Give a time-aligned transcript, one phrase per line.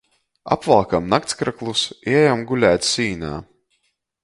[0.53, 3.33] Apvalkam naktskraklus i ejam gulēt sīnā.